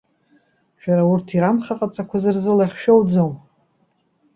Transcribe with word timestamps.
Шәара 0.81 1.03
урҭ 1.11 1.27
ирамхаҟаҵақәаз 1.35 2.23
рзы 2.35 2.53
лахь 2.57 2.75
шәоуӡом. 2.81 3.33